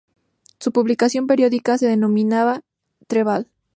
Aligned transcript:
Su 0.57 0.71
publicación 0.71 1.27
periódica 1.27 1.77
se 1.77 1.85
denominaba 1.85 2.63
"Treball". 3.05 3.45